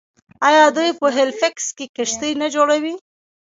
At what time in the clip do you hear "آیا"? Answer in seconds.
0.47-0.63